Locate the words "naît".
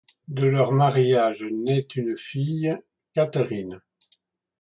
1.43-1.87